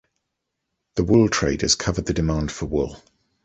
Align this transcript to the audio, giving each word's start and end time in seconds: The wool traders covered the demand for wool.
The 0.95 1.03
wool 1.03 1.29
traders 1.29 1.75
covered 1.75 2.07
the 2.07 2.13
demand 2.15 2.51
for 2.51 2.65
wool. 2.65 3.03